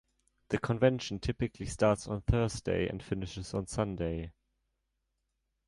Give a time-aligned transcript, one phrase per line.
[0.49, 4.31] The convention typically starts on Thursday and finishes on Sunday.